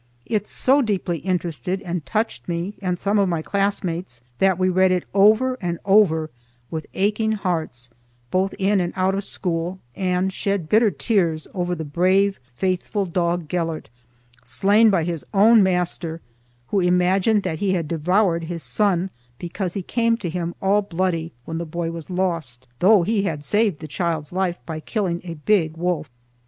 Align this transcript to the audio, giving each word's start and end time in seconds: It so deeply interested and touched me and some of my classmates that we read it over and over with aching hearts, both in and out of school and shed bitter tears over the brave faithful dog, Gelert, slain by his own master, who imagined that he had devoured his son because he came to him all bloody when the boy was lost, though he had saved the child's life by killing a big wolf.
It 0.25 0.47
so 0.47 0.81
deeply 0.81 1.19
interested 1.19 1.79
and 1.83 2.03
touched 2.03 2.47
me 2.49 2.73
and 2.81 2.97
some 2.97 3.19
of 3.19 3.29
my 3.29 3.43
classmates 3.43 4.23
that 4.39 4.57
we 4.57 4.67
read 4.67 4.91
it 4.91 5.03
over 5.13 5.59
and 5.61 5.77
over 5.85 6.31
with 6.71 6.87
aching 6.95 7.33
hearts, 7.33 7.91
both 8.31 8.55
in 8.57 8.79
and 8.81 8.93
out 8.95 9.13
of 9.13 9.23
school 9.23 9.77
and 9.95 10.33
shed 10.33 10.67
bitter 10.67 10.89
tears 10.89 11.47
over 11.53 11.75
the 11.75 11.85
brave 11.85 12.39
faithful 12.55 13.05
dog, 13.05 13.47
Gelert, 13.47 13.89
slain 14.43 14.89
by 14.89 15.03
his 15.03 15.23
own 15.35 15.61
master, 15.61 16.19
who 16.69 16.79
imagined 16.79 17.43
that 17.43 17.59
he 17.59 17.73
had 17.73 17.87
devoured 17.87 18.45
his 18.45 18.63
son 18.63 19.11
because 19.37 19.75
he 19.75 19.83
came 19.83 20.17
to 20.17 20.31
him 20.31 20.55
all 20.63 20.81
bloody 20.81 21.31
when 21.45 21.59
the 21.59 21.63
boy 21.63 21.91
was 21.91 22.09
lost, 22.09 22.67
though 22.79 23.03
he 23.03 23.21
had 23.21 23.43
saved 23.45 23.77
the 23.77 23.87
child's 23.87 24.33
life 24.33 24.57
by 24.65 24.79
killing 24.79 25.21
a 25.23 25.35
big 25.35 25.77
wolf. 25.77 26.09